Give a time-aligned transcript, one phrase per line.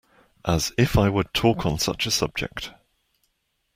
[0.45, 2.71] As if I would talk on such a subject!